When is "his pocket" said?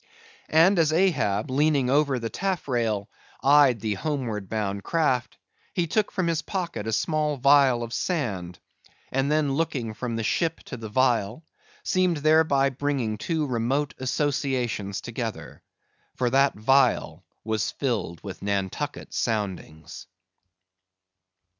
6.25-6.87